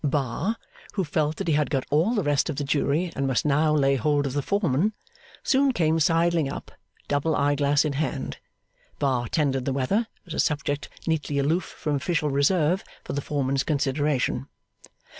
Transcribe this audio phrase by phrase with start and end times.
[0.03, 0.55] Bar,
[0.93, 3.71] who felt that he had got all the rest of the jury and must now
[3.71, 4.93] lay hold of the Foreman,
[5.43, 6.71] soon came sidling up,
[7.07, 8.39] double eye glass in hand.
[8.97, 13.61] Bar tendered the weather, as a subject neatly aloof from official reserve, for the Foreman's
[13.61, 14.47] consideration.